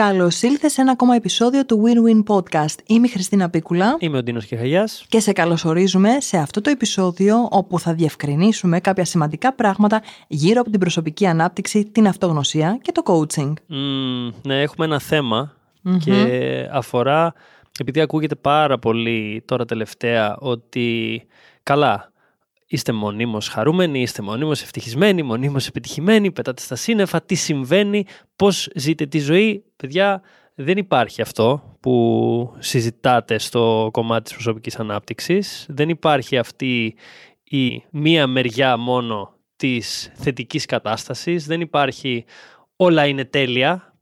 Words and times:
Καλώς 0.00 0.42
ήλθες 0.42 0.72
σε 0.72 0.80
ένα 0.80 0.90
ακόμα 0.90 1.14
επεισόδιο 1.14 1.64
του 1.66 1.82
Win-Win 1.84 2.34
Podcast. 2.34 2.74
Είμαι 2.86 3.06
η 3.06 3.10
Χριστίνα 3.10 3.50
Πίκουλα. 3.50 3.96
Είμαι 3.98 4.18
ο 4.18 4.22
Ντίνος 4.22 4.46
Κεχαγιάς. 4.46 5.04
Και 5.08 5.20
σε 5.20 5.32
καλωσορίζουμε 5.32 6.20
σε 6.20 6.36
αυτό 6.36 6.60
το 6.60 6.70
επεισόδιο 6.70 7.48
όπου 7.50 7.78
θα 7.78 7.94
διευκρινίσουμε 7.94 8.80
κάποια 8.80 9.04
σημαντικά 9.04 9.52
πράγματα 9.52 10.02
γύρω 10.26 10.60
από 10.60 10.70
την 10.70 10.80
προσωπική 10.80 11.26
ανάπτυξη, 11.26 11.84
την 11.84 12.06
αυτογνωσία 12.06 12.78
και 12.82 12.92
το 12.92 13.02
coaching. 13.04 13.52
Mm, 13.52 14.32
ναι, 14.42 14.62
έχουμε 14.62 14.86
ένα 14.86 15.00
και 15.98 16.68
αφορά, 16.72 17.32
επειδή 17.80 18.00
ακούγεται 18.00 18.34
πάρα 18.34 18.78
πολύ 18.78 19.42
τώρα 19.46 19.64
τελευταία 19.64 20.36
ότι 20.38 21.22
καλά, 21.62 22.12
Είστε 22.66 22.92
μονίμως 22.92 23.48
χαρούμενοι, 23.48 24.00
είστε 24.00 24.22
μονίμως 24.22 24.62
ευτυχισμένοι, 24.62 25.22
μονίμως 25.22 25.66
επιτυχημένοι, 25.66 26.32
πετάτε 26.32 26.62
στα 26.62 26.76
σύννεφα, 26.76 27.22
τι 27.22 27.34
συμβαίνει, 27.34 28.04
πώς 28.36 28.68
ζείτε 28.74 29.06
τη 29.06 29.18
ζωή. 29.18 29.64
Παιδιά, 29.76 30.22
δεν 30.54 30.76
υπάρχει 30.76 31.22
αυτό 31.22 31.76
που 31.80 32.56
συζητάτε 32.58 33.38
στο 33.38 33.88
κομμάτι 33.92 34.22
της 34.22 34.32
προσωπικής 34.32 34.78
ανάπτυξης. 34.78 35.66
Δεν 35.68 35.88
υπάρχει 35.88 36.38
αυτή 36.38 36.94
η 37.44 37.82
μία 37.90 38.26
μεριά 38.26 38.76
μόνο 38.76 39.34
της 39.56 40.12
θετικής 40.14 40.66
κατάστασης. 40.66 41.46
Δεν 41.46 41.60
υπάρχει 41.60 42.24
όλα 42.76 43.06
είναι 43.06 43.24
τέλεια. 43.24 43.94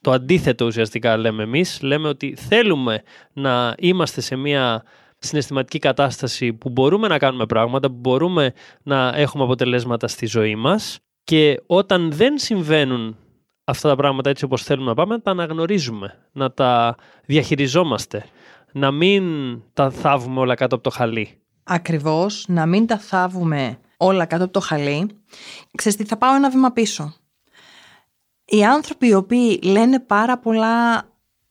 Το 0.00 0.10
αντίθετο 0.12 0.66
ουσιαστικά 0.66 1.16
λέμε 1.16 1.42
εμείς. 1.42 1.82
Λέμε 1.82 2.08
ότι 2.08 2.36
θέλουμε 2.36 3.02
να 3.32 3.74
είμαστε 3.78 4.20
σε 4.20 4.36
μία 4.36 4.84
συναισθηματική 5.18 5.78
κατάσταση 5.78 6.52
που 6.52 6.68
μπορούμε 6.68 7.08
να 7.08 7.18
κάνουμε 7.18 7.46
πράγματα, 7.46 7.88
που 7.88 7.98
μπορούμε 7.98 8.52
να 8.82 9.12
έχουμε 9.14 9.44
αποτελέσματα 9.44 10.08
στη 10.08 10.26
ζωή 10.26 10.56
μας 10.56 10.98
και 11.24 11.62
όταν 11.66 12.12
δεν 12.12 12.38
συμβαίνουν 12.38 13.16
αυτά 13.64 13.88
τα 13.88 13.96
πράγματα 13.96 14.30
έτσι 14.30 14.44
όπως 14.44 14.62
θέλουμε 14.62 14.88
να 14.88 14.94
πάμε, 14.94 15.14
να 15.14 15.20
τα 15.20 15.30
αναγνωρίζουμε, 15.30 16.28
να 16.32 16.52
τα 16.52 16.96
διαχειριζόμαστε, 17.26 18.24
να 18.72 18.90
μην 18.90 19.24
τα 19.72 19.90
θάβουμε 19.90 20.40
όλα 20.40 20.54
κάτω 20.54 20.74
από 20.74 20.84
το 20.84 20.90
χαλί. 20.90 21.38
Ακριβώς, 21.64 22.44
να 22.48 22.66
μην 22.66 22.86
τα 22.86 22.98
θάβουμε 22.98 23.78
όλα 23.96 24.24
κάτω 24.24 24.44
από 24.44 24.52
το 24.52 24.60
χαλί. 24.60 25.10
Ξέρεις 25.76 25.98
τι, 25.98 26.04
θα 26.04 26.16
πάω 26.16 26.34
ένα 26.34 26.50
βήμα 26.50 26.70
πίσω. 26.70 27.14
Οι 28.44 28.64
άνθρωποι 28.64 29.06
οι 29.06 29.14
οποίοι 29.14 29.60
λένε 29.62 30.00
πάρα 30.00 30.38
πολλά 30.38 31.04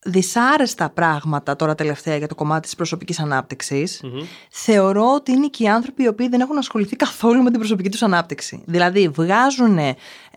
δυσάρεστα 0.05 0.89
πράγματα 0.89 1.55
τώρα 1.55 1.75
τελευταία 1.75 2.17
για 2.17 2.27
το 2.27 2.35
κομμάτι 2.35 2.61
της 2.61 2.75
προσωπικής 2.75 3.19
θεωρώ 4.49 5.13
ότι 5.13 5.31
είναι 5.31 5.47
και 5.47 5.63
οι 5.63 5.67
άνθρωποι 5.67 6.03
οι 6.03 6.07
οποίοι 6.07 6.27
δεν 6.29 6.41
έχουν 6.41 6.57
ασχοληθεί 6.57 6.95
καθόλου 6.95 7.43
με 7.43 7.49
την 7.49 7.59
προσωπική 7.59 7.89
τους 7.89 8.01
ανάπτυξη. 8.01 8.63
Δηλαδή 8.65 9.07
βγάζουν 9.07 9.79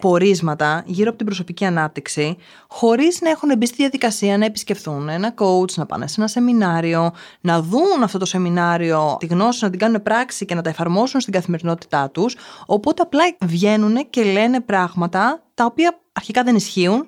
πορίσματα 0.01 0.83
γύρω 0.87 1.09
από 1.09 1.17
την 1.17 1.27
προσωπική 1.27 1.65
ανάπτυξη 1.65 2.37
χωρίς 2.69 3.21
να 3.21 3.31
έχουν 3.31 3.57
μπει 3.57 3.67
στη 3.67 3.77
διαδικασία 3.77 4.39
να 4.39 4.45
επισκεφθούν 4.45 5.09
ένα 5.09 5.35
coach, 5.39 5.75
να 5.75 5.87
πάνε 5.87 6.07
σε 6.07 6.15
ένα 6.19 6.29
σεμινάριο, 6.29 7.13
να 7.41 7.63
δουν 7.63 8.03
αυτό 8.03 8.19
το 8.19 8.25
σεμινάριο, 8.25 9.17
τη 9.21 9.27
γνώση 9.27 9.65
να 9.65 9.71
την 9.71 9.79
κάνουν 9.79 10.03
πράξη 10.03 10.45
και 10.45 10.55
να 10.55 10.63
τα 10.63 10.71
εφαρμόσουν 10.71 11.21
στην 11.21 11.33
καθημερινότητά 11.33 12.11
τους, 12.11 12.37
οπότε 12.67 13.03
απλά 13.03 13.23
βγαίνουν 13.41 14.11
και 14.11 14.23
λένε 14.25 14.61
πράγματα 14.61 15.43
τα 15.55 15.65
οποία 15.65 16.01
αρχικά 16.13 16.43
δεν 16.43 16.57
ισχυουν 16.57 17.07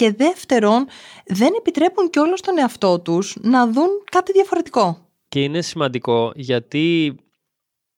και 0.00 0.12
δεύτερον 0.12 0.86
δεν 1.26 1.48
επιτρέπουν 1.58 2.10
και 2.10 2.18
όλο 2.18 2.34
τον 2.42 2.58
εαυτό 2.58 3.00
τους 3.00 3.36
να 3.40 3.66
δουν 3.66 3.88
κάτι 4.10 4.32
διαφορετικό. 4.32 4.98
Και 5.28 5.42
είναι 5.42 5.60
σημαντικό 5.62 6.32
γιατί 6.34 7.16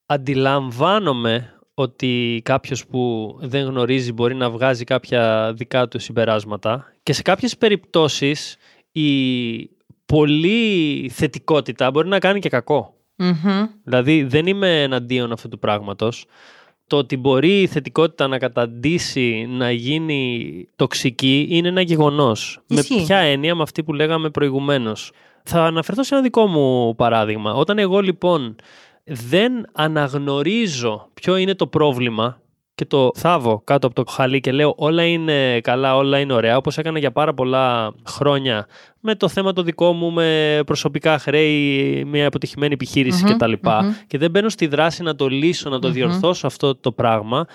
αντιλαμβάνομαι 0.07 1.59
ότι 1.75 2.41
κάποιος 2.45 2.87
που 2.87 3.35
δεν 3.41 3.65
γνωρίζει 3.65 4.13
μπορεί 4.13 4.35
να 4.35 4.51
βγάζει 4.51 4.85
κάποια 4.85 5.53
δικά 5.57 5.89
του 5.89 5.99
συμπεράσματα. 5.99 6.93
Και 7.03 7.13
σε 7.13 7.23
κάποιες 7.23 7.57
περιπτώσεις 7.57 8.57
η 8.93 9.71
πολύ 10.07 11.09
θετικότητα 11.15 11.91
μπορεί 11.91 12.09
να 12.09 12.19
κάνει 12.19 12.41
και 12.41 12.49
κακο 12.49 12.95
Δηλαδή 13.85 14.23
δεν 14.23 14.47
είμαι 14.47 14.83
εναντίον 14.83 15.33
αυτού 15.33 15.49
του 15.49 15.59
πράγματος 15.59 16.27
το 16.93 16.99
ότι 16.99 17.17
μπορεί 17.17 17.61
η 17.61 17.67
θετικότητα 17.67 18.27
να 18.29 18.39
καταντήσει 18.39 19.47
να 19.51 19.71
γίνει 19.71 20.69
τοξική 20.77 21.47
είναι 21.51 21.69
ένα 21.69 21.81
γεγονός. 21.81 22.61
Με 22.67 22.83
ποια 22.83 23.17
έννοια, 23.17 23.55
με 23.55 23.63
αυτή 23.63 23.83
που 23.83 23.93
λέγαμε 23.93 24.31
προηγουμένως. 24.31 25.13
Θα 25.43 25.65
αναφερθώ 25.65 26.03
σε 26.03 26.15
ένα 26.15 26.23
δικό 26.23 26.47
μου 26.47 26.95
παράδειγμα. 26.95 27.53
Όταν 27.55 27.79
εγώ 27.79 28.01
λοιπόν 28.01 28.57
δεν 29.05 29.53
αναγνωρίζω 29.73 31.09
ποιο 31.15 31.37
είναι 31.37 31.55
το 31.55 31.67
πρόβλημα 31.67 32.41
και 32.75 32.85
το 32.85 33.11
θάβω 33.15 33.63
κάτω 33.65 33.87
από 33.87 34.05
το 34.05 34.11
χαλί 34.11 34.41
και 34.41 34.53
λέω 34.53 34.75
όλα 34.77 35.05
είναι 35.05 35.61
καλά, 35.61 35.97
όλα 35.97 36.19
είναι 36.19 36.33
ωραία, 36.33 36.57
όπως 36.57 36.79
έκανα 36.79 36.99
για 36.99 37.13
πάρα 37.13 37.35
πολλά 37.35 37.95
χρόνια 38.07 38.67
με 39.01 39.15
το 39.15 39.29
θέμα 39.29 39.53
το 39.53 39.63
δικό 39.63 39.93
μου, 39.93 40.13
με 40.13 40.61
προσωπικά 40.67 41.19
χρέη, 41.19 42.05
μια 42.07 42.27
αποτυχημένη 42.27 42.73
επιχείρηση 42.73 43.25
mm-hmm, 43.27 43.35
κτλ. 43.35 43.53
Και 44.07 44.19
δεν 44.19 44.31
μπαίνω 44.31 44.49
στη 44.49 44.67
δράση 44.67 45.03
να 45.03 45.15
το 45.15 45.29
λύσω, 45.29 45.71
να 45.71 45.79
το 45.79 45.91
διορθώσω 45.91 46.47
αυτό 46.47 46.77
το 46.77 46.93
πράγμα, 46.93 47.47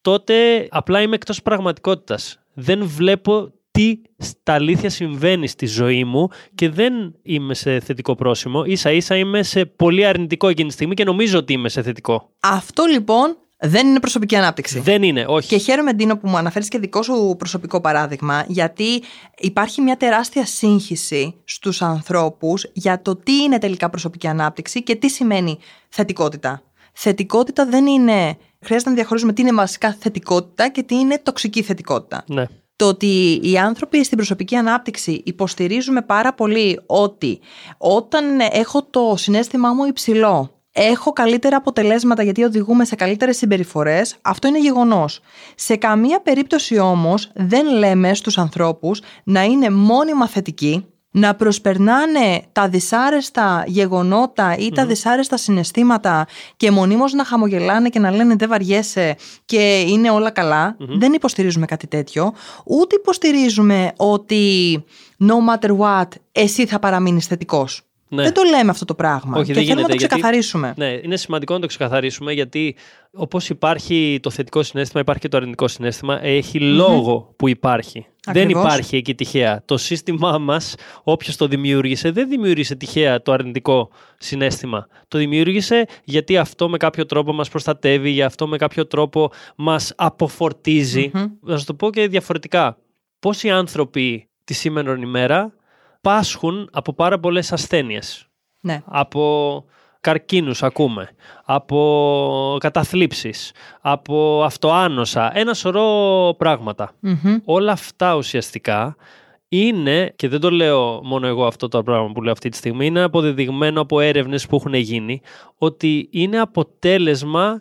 τότε 0.00 0.66
απλά 0.70 1.00
είμαι 1.00 1.14
εκτός 1.14 1.42
πραγματικότητας. 1.42 2.38
Δεν 2.54 2.86
βλέπω 2.86 3.52
τι 3.70 4.00
στα 4.16 4.54
αλήθεια 4.54 4.90
συμβαίνει 4.90 5.48
στη 5.48 5.66
ζωή 5.66 6.04
μου 6.04 6.28
και 6.54 6.68
δεν 6.68 7.14
είμαι 7.22 7.54
σε 7.54 7.80
θετικό 7.80 8.14
πρόσημο. 8.14 8.64
Ίσα 8.64 8.90
ίσα 8.90 9.16
είμαι 9.16 9.42
σε 9.42 9.64
πολύ 9.64 10.04
αρνητικό 10.06 10.48
εκείνη 10.48 10.68
τη 10.68 10.74
στιγμή 10.74 10.94
και 10.94 11.04
νομίζω 11.04 11.38
ότι 11.38 11.52
είμαι 11.52 11.68
σε 11.68 11.82
θετικό. 11.82 12.30
Αυτό 12.40 12.84
λοιπόν 12.84 13.36
δεν 13.60 13.86
είναι 13.86 14.00
προσωπική 14.00 14.36
ανάπτυξη. 14.36 14.80
Δεν 14.80 15.02
είναι, 15.02 15.24
όχι. 15.28 15.48
Και 15.48 15.56
χαίρομαι, 15.56 15.92
Ντίνο, 15.92 16.16
που 16.16 16.28
μου 16.28 16.36
αναφέρεις 16.36 16.68
και 16.68 16.78
δικό 16.78 17.02
σου 17.02 17.34
προσωπικό 17.38 17.80
παράδειγμα, 17.80 18.44
γιατί 18.48 19.02
υπάρχει 19.38 19.80
μια 19.80 19.96
τεράστια 19.96 20.46
σύγχυση 20.46 21.34
στους 21.44 21.82
ανθρώπους 21.82 22.66
για 22.72 23.02
το 23.02 23.16
τι 23.16 23.42
είναι 23.42 23.58
τελικά 23.58 23.90
προσωπική 23.90 24.26
ανάπτυξη 24.26 24.82
και 24.82 24.94
τι 24.94 25.08
σημαίνει 25.08 25.58
θετικότητα. 25.88 26.62
Θετικότητα 26.92 27.66
δεν 27.66 27.86
είναι. 27.86 28.36
Χρειάζεται 28.60 28.90
να 28.90 28.96
διαχωρίζουμε 28.96 29.32
τι 29.32 29.42
είναι 29.42 29.52
βασικά 29.52 29.96
θετικότητα 30.00 30.68
και 30.68 30.82
τι 30.82 30.94
είναι 30.94 31.18
τοξική 31.22 31.62
θετικότητα. 31.62 32.24
Ναι. 32.26 32.44
Το 32.76 32.86
ότι 32.88 33.40
οι 33.42 33.58
άνθρωποι 33.58 34.04
στην 34.04 34.16
προσωπική 34.16 34.56
ανάπτυξη 34.56 35.22
υποστηρίζουμε 35.24 36.02
πάρα 36.02 36.34
πολύ 36.34 36.80
ότι 36.86 37.40
όταν 37.78 38.24
έχω 38.50 38.82
το 38.82 39.14
συνέστημά 39.16 39.72
μου 39.72 39.84
υψηλό 39.84 40.59
έχω 40.72 41.12
καλύτερα 41.12 41.56
αποτελέσματα 41.56 42.22
γιατί 42.22 42.42
οδηγούμε 42.42 42.84
σε 42.84 42.94
καλύτερες 42.94 43.36
συμπεριφορές, 43.36 44.16
αυτό 44.22 44.48
είναι 44.48 44.60
γεγονός. 44.60 45.20
Σε 45.54 45.76
καμία 45.76 46.20
περίπτωση 46.20 46.78
όμως 46.78 47.30
δεν 47.34 47.66
λέμε 47.66 48.14
στους 48.14 48.38
ανθρώπους 48.38 49.00
να 49.24 49.42
είναι 49.42 49.70
μόνιμα 49.70 50.28
θετικοί, 50.28 50.84
να 51.12 51.34
προσπερνάνε 51.34 52.42
τα 52.52 52.68
δυσάρεστα 52.68 53.64
γεγονότα 53.66 54.56
ή 54.56 54.70
τα 54.70 54.86
δυσάρεστα 54.86 55.36
συναισθήματα 55.36 56.26
και 56.56 56.70
μονίμως 56.70 57.12
να 57.12 57.24
χαμογελάνε 57.24 57.88
και 57.88 57.98
να 57.98 58.10
λένε 58.10 58.34
δεν 58.34 58.48
βαριέσαι 58.48 59.16
και 59.44 59.80
είναι 59.80 60.10
όλα 60.10 60.32
Δεν 60.78 61.12
υποστηρίζουμε 61.12 61.66
κάτι 61.66 61.86
τέτοιο. 61.86 62.32
Ούτε 62.64 62.96
υποστηρίζουμε 62.96 63.92
ότι 63.96 64.84
no 65.18 65.54
matter 65.54 65.78
what 65.78 66.08
εσύ 66.32 66.66
θα 66.66 66.78
παραμείνεις 66.78 67.26
θετικός. 67.26 67.89
Ναι. 68.12 68.22
Δεν 68.22 68.32
το 68.32 68.42
λέμε 68.42 68.70
αυτό 68.70 68.84
το 68.84 68.94
πράγμα. 68.94 69.38
Όχι, 69.38 69.52
και 69.52 69.60
θέλουμε 69.60 69.82
να 69.82 69.88
το 69.88 69.96
ξεκαθαρίσουμε. 69.96 70.74
ναι, 70.76 70.98
είναι 71.02 71.16
σημαντικό 71.16 71.54
να 71.54 71.60
το 71.60 71.66
ξεκαθαρίσουμε 71.66 72.32
γιατί 72.32 72.76
όπως 73.12 73.48
υπάρχει 73.48 74.18
το 74.22 74.30
θετικό 74.30 74.62
συνέστημα, 74.62 75.00
υπάρχει 75.00 75.20
και 75.20 75.28
το 75.28 75.36
αρνητικό 75.36 75.68
συνέστημα. 75.68 76.20
λόγο 76.60 77.34
που 77.36 77.48
υπάρχει. 77.48 78.06
Δεν 78.32 78.48
υπάρχει 78.48 78.96
εκεί 78.96 79.14
τυχαία. 79.14 79.62
Το 79.64 79.76
σύστημά 79.76 80.38
μας, 80.38 80.74
όποιος 81.02 81.36
το 81.36 81.46
δημιούργησε, 81.46 82.10
δεν 82.10 82.28
δημιούργησε 82.28 82.74
τυχαία 82.74 83.22
το 83.22 83.32
αρνητικό 83.32 83.90
συνέστημα. 84.18 84.86
Το 85.08 85.18
δημιούργησε 85.18 85.86
γιατί 86.04 86.36
αυτό 86.36 86.68
με 86.68 86.76
κάποιο 86.76 87.06
τρόπο 87.06 87.32
μας 87.32 87.48
προστατεύει, 87.48 88.10
για 88.10 88.26
αυτό 88.26 88.48
με 88.48 88.56
κάποιο 88.56 88.86
τρόπο 88.86 89.30
μας 89.56 89.92
αποφορτίζει. 89.96 91.10
Να 91.40 91.56
σας 91.56 91.64
το 91.64 91.74
πω 91.74 91.90
και 91.90 92.08
διαφορετικά. 92.08 92.78
Πόσοι 93.18 93.50
άνθρωποι 93.50 94.28
τη 94.44 94.54
σήμερα 94.54 94.98
ημέρα 94.98 95.54
πάσχουν 96.00 96.68
από 96.72 96.92
πάρα 96.92 97.18
πολλές 97.18 97.52
ασθένειες. 97.52 98.26
Ναι. 98.60 98.82
Από 98.84 99.64
καρκίνους 100.00 100.62
ακούμε, 100.62 101.08
από 101.44 102.56
καταθλίψεις, 102.60 103.52
από 103.80 104.42
αυτοάνοσα, 104.44 105.38
ένα 105.38 105.54
σωρό 105.54 106.34
Όλα 107.44 107.72
αυτά 107.72 108.14
ουσιαστικά 108.14 108.96
είναι, 109.48 110.12
και 110.16 110.28
δεν 110.28 110.40
το 110.40 110.50
λέω 110.50 111.00
μόνο 111.04 111.26
εγώ 111.26 111.46
αυτό 111.46 111.68
το 111.68 111.82
πράγμα 111.82 112.12
που 112.12 112.22
λέω 112.22 112.32
αυτή 112.32 112.48
τη 112.48 112.56
στιγμή, 112.56 112.86
είναι 112.86 113.02
αποδεδειγμένο 113.02 113.80
από 113.80 114.00
έρευνες 114.00 114.46
που 114.46 114.56
έχουν 114.56 114.74
γίνει, 114.74 115.20
ότι 115.58 116.08
είναι 116.12 116.40
αποτέλεσμα 116.40 117.60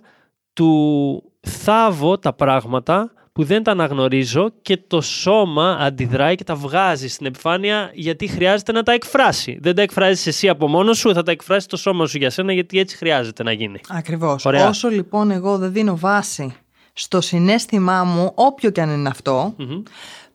του 0.53 1.23
θάβω 1.39 2.17
τα 2.17 2.33
πράγματα 2.33 3.11
που 3.39 3.45
δεν 3.45 3.63
τα 3.63 3.71
αναγνωρίζω 3.71 4.51
και 4.61 4.77
το 4.87 5.01
σώμα 5.01 5.77
αντιδράει 5.79 6.35
και 6.35 6.43
τα 6.43 6.55
βγάζει 6.55 7.07
στην 7.07 7.25
επιφάνεια 7.25 7.91
γιατί 7.93 8.27
χρειάζεται 8.27 8.71
να 8.71 8.83
τα 8.83 8.91
εκφράσει. 8.91 9.57
Δεν 9.61 9.75
τα 9.75 9.81
εκφράζεις 9.81 10.27
εσύ 10.27 10.49
από 10.49 10.67
μόνος 10.67 10.97
σου, 10.97 11.13
θα 11.13 11.23
τα 11.23 11.31
εκφράσει 11.31 11.67
το 11.67 11.77
σώμα 11.77 12.07
σου 12.07 12.17
για 12.17 12.29
σένα 12.29 12.53
γιατί 12.53 12.79
έτσι 12.79 12.97
χρειάζεται 12.97 13.43
να 13.43 13.51
γίνει. 13.51 13.79
Ακριβώς. 13.89 14.45
Όσο 14.45 14.89
λοιπόν 14.89 15.31
εγώ 15.31 15.57
δεν 15.57 15.71
δίνω 15.71 15.97
βάση 15.97 16.55
στο 16.93 17.21
συνέστημά 17.21 18.03
μου, 18.03 18.31
όποιο 18.35 18.69
και 18.69 18.81
αν 18.81 18.89
είναι 18.89 19.11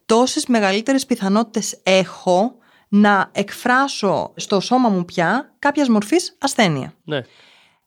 τόσες 0.07 0.47
μεγαλύτερες 0.47 1.07
πιθανότητες 1.07 1.81
έχω 1.83 2.55
να 2.89 3.31
εκφράσω 3.33 4.33
στο 4.37 4.61
σώμα 4.61 4.89
μου 4.89 5.05
πια 5.05 5.55
κάποιας 5.59 5.89
μορφής 5.89 6.37
ασθένεια. 6.41 6.95
Ναι. 7.05 7.21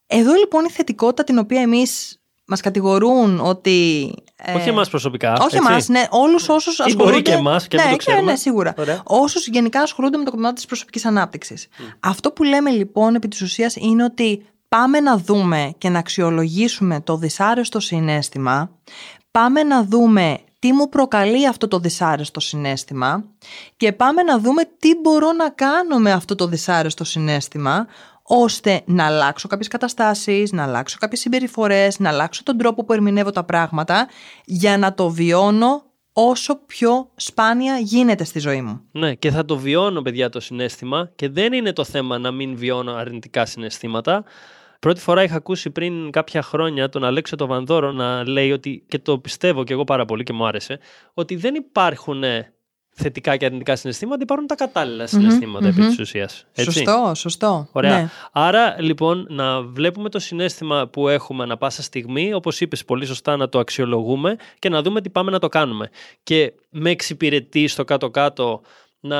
Εδώ 0.07 0.33
λοιπόν 0.33 0.65
η 0.65 0.69
θετικότητα 0.69 1.23
την 1.23 1.37
οποία 1.37 1.61
εμείς 1.61 2.21
μας 2.45 2.61
κατηγορούν 2.61 3.39
ότι... 3.39 4.11
ε, 4.43 4.53
Όχι 4.53 4.69
εμάς 4.69 4.89
προσωπικά. 4.89 5.33
όχι 5.33 5.55
έτσι. 5.55 5.67
εμάς, 5.69 5.87
ναι, 5.87 6.03
όλους 6.09 6.49
όσους 6.49 6.77
Ή 6.85 6.95
μπορεί 6.95 7.21
και 7.21 7.31
εμάς 7.31 7.67
και 7.67 7.77
να 7.77 7.83
ναι, 7.83 7.89
μην 7.89 7.97
το 7.97 8.03
ξέρουμε. 8.05 8.25
Ναι, 8.25 8.31
ναι, 8.31 8.37
σίγουρα. 8.37 8.73
Ωραία. 8.77 9.01
Όσους 9.03 9.47
γενικά 9.47 9.81
ασχολούνται 9.81 10.17
με 10.17 10.23
το 10.23 10.31
κομμάτι 10.31 10.55
της 10.55 10.65
προσωπικής 10.65 11.05
ανάπτυξης. 11.05 11.67
Αυτό 11.99 12.31
που 12.31 12.43
λέμε 12.43 12.69
λοιπόν 12.69 13.15
επί 13.15 13.27
της 13.27 13.41
ουσίας 13.41 13.75
είναι 13.75 14.03
ότι 14.03 14.45
πάμε 14.69 14.99
να 14.99 15.17
δούμε 15.17 15.73
και 15.77 15.89
να 15.89 15.99
αξιολογήσουμε 15.99 17.01
το 17.01 17.17
δυσάρεστο 17.17 17.79
συνέστημα. 17.79 18.69
Πάμε 19.31 19.63
να 19.63 19.83
δούμε 19.83 20.39
τι 20.59 20.73
μου 20.73 20.89
προκαλεί 20.89 21.47
αυτό 21.47 21.67
το 21.67 21.79
δυσάρεστο 21.79 22.39
συνέστημα 22.39 23.23
και 23.77 23.91
πάμε 23.91 24.23
να 24.23 24.39
δούμε 24.39 24.63
τι 24.79 24.95
μπορώ 25.01 25.31
να 25.31 25.49
κάνω 25.49 25.97
με 25.97 26.11
αυτό 26.11 26.35
το 26.35 26.47
δυσάρεστο 26.47 27.03
συνέστημα 27.03 27.87
ώστε 28.27 28.81
να 28.85 29.05
αλλάξω 29.05 29.47
κάποιες 29.47 29.67
καταστάσεις, 29.67 30.51
να 30.51 30.63
αλλάξω 30.63 30.97
κάποιες 30.99 31.19
συμπεριφορές, 31.19 31.99
να 31.99 32.09
αλλάξω 32.09 32.43
τον 32.43 32.57
τρόπο 32.57 32.85
που 32.85 32.93
ερμηνεύω 32.93 33.31
τα 33.31 33.43
πράγματα 33.43 34.07
για 34.45 34.77
να 34.77 34.93
το 34.93 35.09
βιώνω 35.09 35.83
όσο 36.13 36.55
πιο 36.65 37.11
σπάνια 37.15 37.77
γίνεται 37.77 38.23
στη 38.23 38.39
ζωή 38.39 38.61
μου. 38.61 38.81
Ναι, 38.91 39.15
και 39.15 39.31
θα 39.31 39.45
το 39.45 39.57
βιώνω, 39.57 40.01
παιδιά, 40.01 40.29
το 40.29 40.39
συνέστημα 40.39 41.11
και 41.15 41.29
δεν 41.29 41.53
είναι 41.53 41.73
το 41.73 41.83
θέμα 41.83 42.17
να 42.17 42.31
μην 42.31 42.57
βιώνω 42.57 42.93
αρνητικά 42.93 43.45
συναισθήματα. 43.45 44.23
Πρώτη 44.79 44.99
φορά 44.99 45.23
είχα 45.23 45.35
ακούσει 45.35 45.69
πριν 45.69 46.11
κάποια 46.11 46.41
χρόνια 46.41 46.89
τον 46.89 47.03
Αλέξο 47.03 47.35
το 47.35 47.47
Βανδόρο 47.47 47.91
να 47.91 48.27
λέει 48.27 48.51
ότι, 48.51 48.83
και 48.87 48.99
το 48.99 49.19
πιστεύω 49.19 49.63
και 49.63 49.73
εγώ 49.73 49.83
πάρα 49.83 50.05
πολύ 50.05 50.23
και 50.23 50.33
μου 50.33 50.47
άρεσε, 50.47 50.79
ότι 51.13 51.35
δεν 51.35 51.55
υπάρχουν 51.55 52.23
ε, 52.23 52.53
θετικά 52.99 53.37
και 53.37 53.45
αρνητικά 53.45 53.75
συναισθήματα, 53.75 54.21
υπάρχουν 54.21 54.47
τα 54.47 54.55
κατάλληλα 54.55 55.07
συναισθήματα 55.07 55.67
επί 55.67 55.81
μμμ. 55.81 55.87
της 55.87 55.99
ουσίας. 55.99 56.45
Έτσι. 56.53 56.71
Σωστό, 56.71 57.11
σωστό. 57.15 57.67
Ωραία. 57.71 58.01
Ναι. 58.01 58.09
Άρα 58.31 58.75
λοιπόν 58.79 59.25
να 59.29 59.61
βλέπουμε 59.61 60.09
το 60.09 60.19
συνέστημα 60.19 60.87
που 60.87 61.07
έχουμε 61.07 61.43
ανα 61.43 61.57
πάσα 61.57 61.81
στιγμή, 61.81 62.33
όπως 62.33 62.61
είπες 62.61 62.85
πολύ 62.85 63.05
σωστά 63.05 63.37
να 63.37 63.49
το 63.49 63.59
αξιολογούμε 63.59 64.35
και 64.59 64.69
να 64.69 64.81
δούμε 64.81 65.01
τι 65.01 65.09
πάμε 65.09 65.31
να 65.31 65.39
το 65.39 65.47
κάνουμε. 65.47 65.89
Και 66.23 66.53
με 66.69 66.89
εξυπηρετεί 66.89 67.67
στο 67.67 67.83
κάτω-κάτω 67.83 68.61
να 68.99 69.17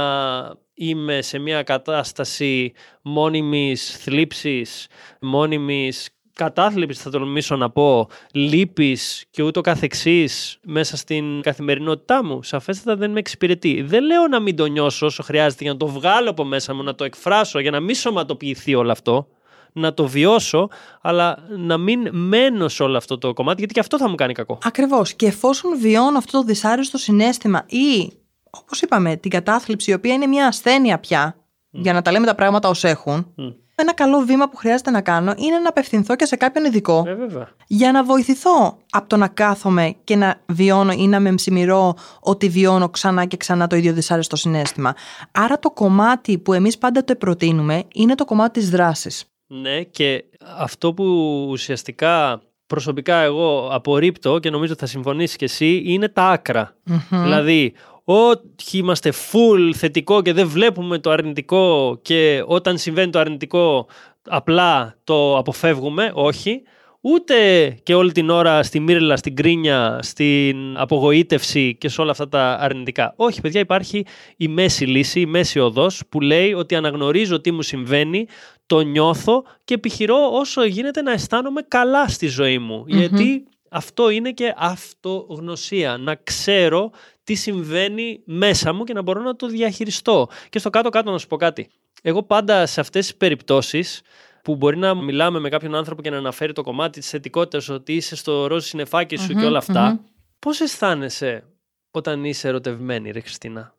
είμαι 0.73 1.21
σε 1.21 1.39
μια 1.39 1.63
κατάσταση 1.63 2.73
μόνιμης 3.01 3.97
θλίψης, 3.97 4.87
μόνιμης 5.21 6.09
κατάθλιψης 6.37 7.03
θα 7.03 7.09
τολμήσω 7.09 7.55
να 7.55 7.69
πω, 7.69 8.07
λύπης 8.31 9.25
και 9.29 9.43
ούτω 9.43 9.61
καθεξής 9.61 10.59
μέσα 10.63 10.97
στην 10.97 11.41
καθημερινότητά 11.41 12.23
μου, 12.23 12.43
σαφέστατα 12.43 12.95
δεν 12.97 13.11
με 13.11 13.19
εξυπηρετεί. 13.19 13.81
Δεν 13.81 14.03
λέω 14.03 14.27
να 14.27 14.39
μην 14.39 14.55
το 14.55 14.65
νιώσω 14.65 15.05
όσο 15.05 15.23
χρειάζεται 15.23 15.63
για 15.63 15.71
να 15.71 15.77
το 15.77 15.87
βγάλω 15.87 16.29
από 16.29 16.43
μέσα 16.43 16.73
μου, 16.73 16.83
να 16.83 16.95
το 16.95 17.03
εκφράσω, 17.03 17.59
για 17.59 17.71
να 17.71 17.79
μην 17.79 17.95
σωματοποιηθεί 17.95 18.75
όλο 18.75 18.91
αυτό, 18.91 19.27
να 19.73 19.93
το 19.93 20.07
βιώσω, 20.07 20.69
αλλά 21.01 21.37
να 21.57 21.77
μην 21.77 22.09
μένω 22.11 22.67
σε 22.67 22.83
όλο 22.83 22.97
αυτό 22.97 23.17
το 23.17 23.33
κομμάτι, 23.33 23.57
γιατί 23.57 23.73
και 23.73 23.79
αυτό 23.79 23.97
θα 23.97 24.09
μου 24.09 24.15
κάνει 24.15 24.33
κακό. 24.33 24.57
Ακριβώς. 24.63 25.13
Και 25.13 25.25
εφόσον 25.25 25.79
βιώνω 25.79 26.17
αυτό 26.17 26.37
το 26.37 26.43
δυσάρεστο 26.43 26.97
συνέστημα 26.97 27.65
ή, 27.67 28.11
όπως 28.49 28.81
είπαμε, 28.81 29.15
την 29.15 29.31
κατάθλιψη, 29.31 29.91
η 29.91 29.93
οποία 29.93 30.13
είναι 30.13 30.27
μια 30.27 30.47
ασθένεια 30.47 30.99
πια, 30.99 31.35
για 31.69 31.93
να 31.93 32.01
τα 32.01 32.11
λέμε 32.11 32.25
τα 32.25 32.35
πράγματα 32.35 32.69
ως 32.69 32.83
έχουν, 32.83 33.33
Μμ. 33.35 33.47
Ένα 33.81 33.93
καλό 33.93 34.19
βήμα 34.19 34.49
που 34.49 34.57
χρειάζεται 34.57 34.91
να 34.91 35.01
κάνω 35.01 35.33
είναι 35.37 35.57
να 35.59 35.69
απευθυνθώ 35.69 36.15
και 36.15 36.25
σε 36.25 36.35
κάποιον 36.35 36.65
ειδικό 36.65 37.03
Ε, 37.07 37.13
βέβαια. 37.13 37.49
για 37.67 37.91
να 37.91 38.03
βοηθηθώ 38.03 38.77
από 38.89 39.07
το 39.07 39.17
να 39.17 39.27
κάθομαι 39.27 39.95
και 40.03 40.15
να 40.15 40.35
βιώνω 40.45 40.91
ή 40.91 41.07
να 41.07 41.19
με 41.19 41.33
ψημυρώ 41.33 41.93
ότι 42.19 42.49
βιώνω 42.49 42.89
ξανά 42.89 43.25
και 43.25 43.37
ξανά 43.37 43.67
το 43.67 43.75
ίδιο 43.75 43.93
δυσάρεστο 43.93 44.35
συνέστημα. 44.35 44.95
Άρα 45.31 45.59
το 45.59 45.71
κομμάτι 45.71 46.37
που 46.37 46.53
εμείς 46.53 46.77
πάντα 46.77 47.03
το 47.03 47.15
προτείνουμε 47.15 47.83
είναι 47.93 48.15
το 48.15 48.25
κομμάτι 48.25 48.59
της 48.59 48.69
δράσης. 48.69 49.25
Ναι, 49.47 49.81
και 49.81 50.23
αυτό 50.57 50.93
που 50.93 51.03
ουσιαστικά 51.49 52.41
προσωπικά 52.67 53.15
εγώ 53.17 53.69
απορρίπτω 53.71 54.39
και 54.39 54.49
νομίζω 54.49 54.75
θα 54.77 54.85
συμφωνήσεις 54.85 55.35
και 55.35 55.45
εσύ 55.45 55.81
είναι 55.85 56.07
τα 56.09 56.23
ακρα 56.23 56.75
Δηλαδή, 57.09 57.73
όχι 58.09 58.77
είμαστε 58.77 59.13
full 59.31 59.71
θετικό 59.73 60.21
και 60.21 60.33
δεν 60.33 60.47
βλέπουμε 60.47 60.99
το 60.99 61.11
αρνητικό 61.11 61.99
και 62.01 62.43
όταν 62.45 62.77
συμβαίνει 62.77 63.11
το 63.11 63.19
αρνητικό 63.19 63.87
απλά 64.27 64.97
το 65.03 65.37
αποφεύγουμε, 65.37 66.11
όχι. 66.13 66.61
Ούτε 67.01 67.69
και 67.83 67.95
όλη 67.95 68.11
την 68.11 68.29
ώρα 68.29 68.63
στη 68.63 68.79
μύρλα, 68.79 69.17
στην 69.17 69.35
κρίνια, 69.35 69.99
στην 70.01 70.77
απογοήτευση 70.77 71.75
και 71.79 71.89
σε 71.89 72.01
όλα 72.01 72.11
αυτά 72.11 72.29
τα 72.29 72.57
αρνητικά. 72.59 73.13
Όχι, 73.15 73.41
παιδιά, 73.41 73.59
υπάρχει 73.59 74.05
η 74.37 74.47
μέση 74.47 74.85
λύση, 74.85 75.19
η 75.19 75.25
μέση 75.25 75.59
οδός 75.59 76.03
που 76.09 76.21
λέει 76.21 76.53
ότι 76.53 76.75
αναγνωρίζω 76.75 77.41
τι 77.41 77.51
μου 77.51 77.61
συμβαίνει, 77.61 78.27
το 78.65 78.79
νιώθω 78.79 79.43
και 79.63 79.73
επιχειρώ 79.73 80.29
όσο 80.31 80.63
γίνεται 80.65 81.01
να 81.01 81.11
αισθάνομαι 81.11 81.61
καλά 81.67 82.07
στη 82.07 82.27
ζωή 82.27 82.57
μου. 82.57 82.83
Γιατί 82.87 83.47
αυτό 83.69 84.09
είναι 84.09 84.31
και 84.31 84.53
αυτογνωσία. 84.57 85.97
Να 85.97 86.15
ξέρω 86.15 86.91
τι 87.23 87.35
συμβαίνει 87.35 88.21
μέσα 88.25 88.73
μου 88.73 88.83
και 88.83 88.93
να 88.93 89.01
μπορώ 89.01 89.21
να 89.21 89.35
το 89.35 89.47
διαχειριστώ. 89.47 90.29
Και 90.49 90.59
στο 90.59 90.69
κάτω-κάτω 90.69 91.11
να 91.11 91.17
σου 91.17 91.27
πω 91.27 91.35
κάτι. 91.35 91.69
Εγώ 92.01 92.23
πάντα 92.23 92.65
σε 92.65 92.79
αυτές 92.79 93.05
τις 93.05 93.15
περιπτώσεις 93.15 94.01
που 94.43 94.55
μπορεί 94.55 94.77
να 94.77 94.95
μιλάμε 94.95 95.39
με 95.39 95.49
κάποιον 95.49 95.75
άνθρωπο 95.75 96.01
και 96.01 96.09
να 96.09 96.17
αναφέρει 96.17 96.53
το 96.53 96.61
κομμάτι 96.63 96.99
της 96.99 97.09
θετικότητας 97.09 97.69
ότι 97.69 97.93
είσαι 97.93 98.15
στο 98.15 98.47
ροζ 98.47 98.65
συννεφάκι 98.65 99.15
σου 99.15 99.33
και 99.33 99.45
όλα 99.45 99.57
αυτά. 99.57 99.99
Πώς 100.39 100.59
αισθάνεσαι 100.59 101.43
όταν 101.91 102.23
είσαι 102.23 102.47
ερωτευμένη, 102.47 103.11
ρε 103.11 103.19
Χριστίνα; 103.19 103.76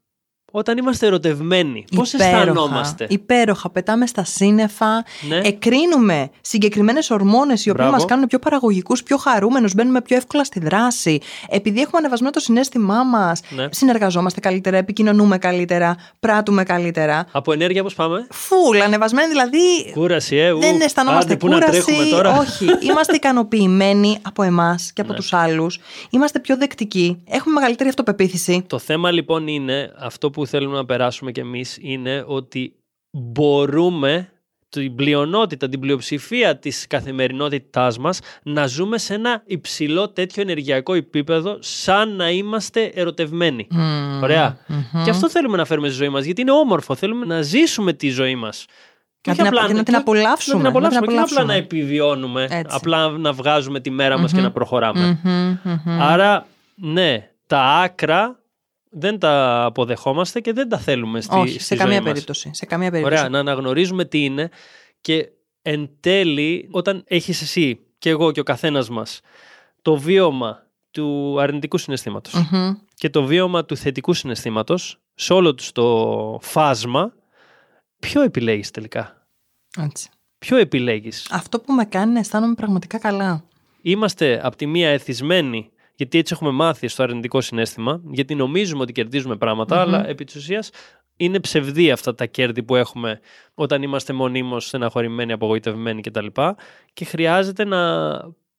Όταν 0.50 0.78
είμαστε 0.78 1.06
ερωτευμένοι, 1.06 1.84
πώς 1.96 2.12
Υπέροχα, 2.12 2.38
αισθανόμαστε; 2.38 3.06
Υπέροχα. 3.08 3.70
Πετάμε 3.70 4.06
στα 4.06 4.24
σύννεφα. 4.24 5.04
Ναι. 5.28 5.36
Εκρίνουμε 5.44 6.28
συγκεκριμένες 6.40 7.10
ορμόνες 7.10 7.66
οι 7.66 7.70
οποίες 7.70 7.74
Μπράβο. 7.86 7.92
μας 7.92 8.04
κάνουν 8.04 8.26
πιο 8.26 8.38
παραγωγικούς, 8.38 9.02
πιο 9.02 9.16
χαρούμενους. 9.16 9.74
Μπαίνουμε 9.74 10.00
πιο 10.02 10.16
εύκολα 10.16 10.44
στη 10.44 10.60
δράση. 10.60 11.18
Επειδή 11.48 11.80
έχουμε 11.80 11.98
ανεβασμένο 11.98 12.32
το 12.32 12.40
συνέστημά 12.40 13.02
μας, 13.04 13.40
Ναι. 13.50 13.66
συνεργαζόμαστε 13.70 14.40
καλύτερα, 14.40 14.76
επικοινωνούμε 14.76 15.38
καλύτερα, 15.38 15.96
πράττουμε 16.20 16.62
καλύτερα. 16.62 17.26
Από 17.32 17.52
ενέργεια 17.52 17.82
πώς 17.82 17.94
πάμε; 17.94 18.26
Φουλ, 18.30 18.80
ανεβασμένοι 18.80 19.28
δηλαδή. 19.28 19.90
Κούραση, 19.92 20.36
ε, 20.36 20.50
ου. 20.50 20.58
Δεν 20.60 20.80
αισθανόμαστε 20.80 21.32
Άντε, 21.32 21.36
πού 21.46 21.48
να 21.48 21.54
κούραση. 21.66 21.84
τρέχουμε 21.84 22.08
τώρα; 22.10 22.38
Όχι. 22.38 22.64
Είμαστε 22.80 23.14
ικανοποιημένοι 23.14 24.18
από 24.22 24.42
εμάς 24.42 24.92
και 24.92 25.00
από 25.00 25.10
Ναι. 25.12 25.16
τους 25.18 25.32
άλλους. 25.32 25.78
Είμαστε 26.10 26.38
πιο 26.38 26.56
δεκτικοί. 26.56 27.22
Έχουμε 27.28 27.54
μεγαλύτερη 27.54 27.88
αυτοπεποίθηση. 27.88 28.64
Το 28.66 28.78
θέμα 28.78 29.10
λοιπόν 29.10 29.46
είναι, 29.46 29.92
αυτό 29.98 30.30
που 30.30 30.37
θέλουμε 30.46 30.76
να 30.76 30.84
περάσουμε 30.84 31.32
κι 31.32 31.40
εμείς, 31.40 31.78
είναι 31.80 32.24
ότι 32.26 32.72
μπορούμε 33.10 34.32
την 34.70 34.94
πλειονότητα, 34.94 35.68
την 35.68 35.80
πλειοψηφία 35.80 36.58
της 36.58 36.86
καθημερινότητάς 36.86 37.98
μας 37.98 38.20
να 38.42 38.66
ζούμε 38.66 38.98
σε 38.98 39.14
ένα 39.14 39.42
υψηλό 39.46 40.08
τέτοιο 40.08 40.42
ενεργειακό 40.42 40.94
επίπεδο 40.94 41.56
σαν 41.60 42.16
να 42.16 42.30
είμαστε 42.30 42.84
ερωτευμένοι. 42.94 43.66
Μμμ, 43.70 44.22
Ωραία. 44.22 44.58
μμμ. 44.66 45.04
Και 45.04 45.10
αυτό 45.10 45.30
θέλουμε 45.30 45.56
να 45.56 45.64
φέρουμε 45.64 45.88
στη 45.88 45.96
ζωή 45.96 46.08
μας, 46.08 46.24
γιατί 46.24 46.40
είναι 46.40 46.50
όμορφο. 46.52 46.94
Θέλουμε 46.94 47.24
να 47.26 47.42
ζήσουμε 47.42 47.92
τη 47.92 48.08
ζωή 48.10 48.34
μας. 48.36 48.64
Να 49.26 49.32
όχι 49.34 49.40
την 49.42 49.48
απο- 49.50 49.58
απλά- 49.60 49.76
να 49.76 49.82
την 49.82 49.92
και- 49.92 50.00
απολαύσουμε, 50.00 50.54
Να 50.54 50.58
την 50.60 50.68
απολαύσουμε, 50.68 51.06
να 51.06 51.12
την 51.12 51.16
και 51.16 51.22
όχι 51.22 51.32
απλά 51.34 51.44
να 51.46 51.52
απολαύσουμε. 51.52 51.78
επιβιώνουμε, 51.80 52.42
Έτσι. 52.50 52.76
απλά 52.76 53.08
να 53.08 53.32
βγάζουμε 53.32 53.80
τη 53.80 53.90
μέρα 53.90 54.18
μας 54.18 54.32
και 54.32 54.40
να 54.40 54.50
προχωράμε. 54.50 55.18
Μμμ, 55.22 55.56
μμμ. 55.84 56.02
Άρα, 56.02 56.46
ναι, 56.74 57.30
τα 57.46 57.60
άκρα 57.62 58.40
δεν 58.90 59.18
τα 59.18 59.64
αποδεχόμαστε 59.64 60.40
και 60.40 60.52
δεν 60.52 60.68
τα 60.68 60.78
θέλουμε 60.78 61.20
στη, 61.20 61.36
Όχι, 61.36 61.48
στη 61.52 61.62
σε 61.62 61.74
ζωή 61.74 61.84
καμία 61.84 62.00
μας. 62.00 62.10
περίπτωση. 62.12 62.50
Σε 62.52 62.66
καμία 62.66 62.90
περίπτωση. 62.90 63.16
Ωραία, 63.16 63.28
να 63.30 63.38
αναγνωρίζουμε 63.38 64.04
τι 64.04 64.24
είναι 64.24 64.50
και 65.00 65.28
εν 65.62 65.90
τέλει, 66.00 66.68
όταν 66.70 67.04
έχεις 67.06 67.42
εσύ 67.42 67.80
και 67.98 68.10
εγώ 68.10 68.32
και 68.32 68.40
ο 68.40 68.42
καθένας 68.42 68.88
μας 68.88 69.20
το 69.82 69.96
βίωμα 69.96 70.66
του 70.90 71.36
αρνητικού 71.40 71.78
συναισθήματος 71.78 72.34
Μμμ. 72.34 72.74
και 72.94 73.10
το 73.10 73.24
βίωμα 73.24 73.64
του 73.64 73.76
θετικού 73.76 74.12
συναισθήματος 74.14 75.00
σε 75.14 75.32
όλο 75.32 75.54
τους 75.54 75.72
το 75.72 76.38
φάσμα, 76.42 77.12
ποιο 77.98 78.22
επιλέγεις 78.22 78.70
τελικά; 78.70 79.26
Έτσι. 79.78 80.08
Ποιο 80.38 80.56
επιλέγεις; 80.56 81.28
Αυτό 81.30 81.60
που 81.60 81.72
με 81.72 81.84
κάνει 81.84 82.12
να 82.12 82.18
αισθάνομαι 82.18 82.54
πραγματικά 82.54 82.98
καλά. 82.98 83.44
Είμαστε 83.82 84.40
από 84.42 84.56
τη 84.56 84.66
μία 84.66 84.88
εθισμένοι, 84.90 85.70
γιατί 85.98 86.18
έτσι 86.18 86.32
έχουμε 86.36 86.50
μάθει 86.50 86.88
στο 86.88 87.02
αρνητικό 87.02 87.40
συνέστημα, 87.40 88.00
γιατί 88.10 88.34
νομίζουμε 88.34 88.82
ότι 88.82 88.92
κερδίζουμε 88.92 89.36
πράγματα, 89.36 89.80
αλλά 89.80 90.08
επί 90.08 90.24
της 90.24 90.34
ουσίας 90.34 90.70
είναι 91.16 91.40
ψευδή 91.40 91.90
αυτά 91.90 92.14
τα 92.14 92.26
κέρδη 92.26 92.62
που 92.62 92.76
έχουμε 92.76 93.20
όταν 93.54 93.82
είμαστε 93.82 94.12
μονίμως 94.12 94.66
στεναχωρημένοι, 94.66 95.32
απογοητευμένοι 95.32 96.00
κτλ. 96.00 96.26
Και 96.92 97.04
χρειάζεται 97.04 97.64
να 97.64 97.80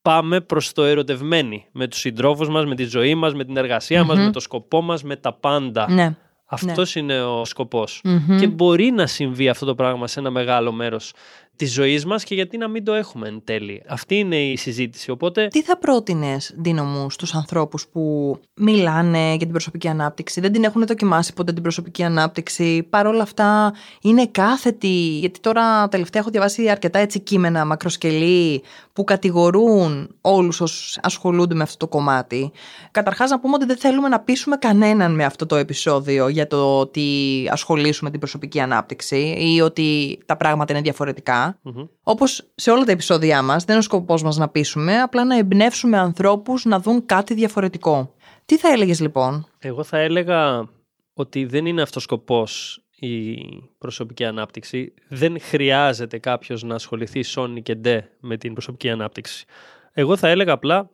πάμε 0.01 0.41
προς 0.41 0.73
το 0.73 0.83
ερωτευμένοι 0.83 1.65
με 1.71 1.87
τους 1.87 1.99
συντρόφους 1.99 2.49
μας, 2.49 2.65
με 2.65 2.75
τη 2.75 2.83
ζωή 2.83 3.15
μας, 3.15 3.33
με 3.33 3.45
την 3.45 3.57
εργασία 3.57 4.03
μας, 4.03 4.17
με 4.17 4.31
το 4.31 4.39
σκοπό 4.39 4.81
μας, 4.81 5.03
με 5.03 5.15
τα 5.15 5.33
πάντα. 5.33 5.91
Ναι. 5.91 6.15
Αυτός 6.45 6.95
είναι 6.95 7.21
ο 7.21 7.45
σκοπός. 7.45 8.01
Μμμ. 8.03 8.37
Και 8.39 8.47
μπορεί 8.47 8.91
να 8.91 9.07
συμβεί 9.07 9.49
αυτό 9.49 9.65
το 9.65 9.75
πράγμα 9.75 10.07
σε 10.07 10.19
ένα 10.19 10.29
μεγάλο 10.29 10.71
μέρος 10.71 11.13
της 11.59 11.73
ζωής 11.73 12.05
μας 12.05 12.23
και 12.23 12.35
γιατί 12.35 12.57
να 12.57 12.67
μην 12.67 12.83
το 12.83 12.93
έχουμε 12.93 13.27
εν 13.27 13.41
τέλει. 13.43 13.83
Αυτή 13.87 14.15
είναι 14.15 14.35
η 14.35 14.57
συζήτηση. 14.57 15.11
Οπότε. 15.11 15.47
Τι 15.47 15.63
θα 15.63 15.77
πρότεινες, 15.77 16.53
Δίνο 16.57 16.83
μου, 16.83 17.09
στους 17.09 17.33
ανθρώπους 17.33 17.87
που 17.87 18.35
μιλάνε 18.53 19.27
για 19.27 19.37
την 19.37 19.51
προσωπική 19.51 19.87
ανάπτυξη, 19.87 20.41
δεν 20.41 20.51
την 20.51 20.63
έχουν 20.63 20.85
δοκιμάσει 20.85 21.33
ποτέ 21.33 21.53
την 21.53 21.61
προσωπική 21.61 22.03
ανάπτυξη, 22.03 22.83
παρόλα 22.89 23.21
αυτά 23.21 23.73
είναι 24.01 24.27
κάθετοι. 24.27 25.17
Γιατί 25.19 25.39
τώρα 25.39 25.87
τελευταία 25.87 26.21
έχω 26.21 26.31
διαβάσει 26.31 26.69
αρκετά 26.69 26.99
έτσι 26.99 27.19
κείμενα 27.19 27.65
μακροσκελή 27.65 28.63
που 28.93 29.03
κατηγορούν 29.03 30.15
όλους 30.21 30.61
όσους 30.61 30.97
ασχολούνται 31.01 31.55
με 31.55 31.63
αυτό 31.63 31.77
το 31.77 31.87
κομμάτι. 31.87 32.51
Καταρχάς, 32.91 33.29
να 33.29 33.39
πούμε 33.39 33.53
ότι 33.55 33.65
δεν 33.65 33.77
θέλουμε 33.77 34.07
να 34.07 34.19
πείσουμε 34.19 34.55
κανέναν 34.57 35.15
με 35.15 35.23
αυτό 35.25 35.45
το 35.45 35.55
επεισόδιο 35.55 36.27
για 36.27 36.47
το 36.47 36.79
ότι 36.79 37.07
ασχολήσουμε 37.51 38.09
την 38.09 38.19
προσωπική 38.19 38.59
ανάπτυξη 38.59 39.35
ή 39.37 39.61
ότι 39.61 40.19
τα 40.25 40.37
πράγματα 40.37 40.73
είναι 40.73 40.81
διαφορετικά. 40.81 41.48
Μμμ. 41.61 41.85
Όπως 42.03 42.51
σε 42.55 42.71
όλα 42.71 42.83
τα 42.83 42.91
επεισόδια 42.91 43.41
μας, 43.41 43.63
δεν 43.63 43.75
είναι 43.75 43.83
ο 43.83 43.87
σκοπός 43.87 44.23
μας 44.23 44.37
να 44.37 44.49
πείσουμε, 44.49 45.01
απλά 45.01 45.25
να 45.25 45.37
εμπνεύσουμε 45.37 45.97
ανθρώπους 45.97 46.65
να 46.65 46.79
δουν 46.79 47.05
κάτι 47.05 47.33
διαφορετικό. 47.33 48.13
Τι 48.45 48.57
θα 48.57 48.69
έλεγες 48.69 48.99
λοιπόν, 48.99 49.47
Εγώ 49.59 49.83
θα 49.83 49.97
έλεγα 49.97 50.69
ότι 51.13 51.45
δεν 51.45 51.65
είναι 51.65 51.81
αυτός 51.81 52.03
σκοπός 52.03 52.81
η 52.99 53.37
προσωπική 53.77 54.25
ανάπτυξη. 54.25 54.93
Δεν 55.07 55.39
χρειάζεται 55.41 56.17
κάποιος 56.17 56.63
να 56.63 56.75
ασχοληθεί 56.75 57.23
σόνι 57.23 57.61
και 57.61 57.75
ντε 57.75 58.09
με 58.19 58.37
την 58.37 58.53
προσωπική 58.53 58.89
ανάπτυξη. 58.89 59.45
Εγώ 59.93 60.17
θα 60.17 60.27
έλεγα 60.27 60.53
απλά 60.53 60.89